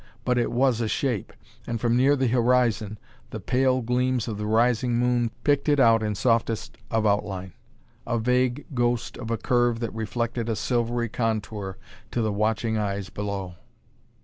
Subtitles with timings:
[0.25, 1.31] But it was a shape,
[1.67, 2.97] and from near the horizon
[3.29, 7.53] the pale gleams of the rising moon picked it out in softest of outline;
[8.07, 11.77] a vague ghost of a curve that reflected a silvery contour
[12.09, 13.53] to the watching eyes below.